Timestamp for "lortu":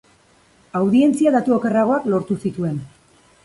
2.15-2.39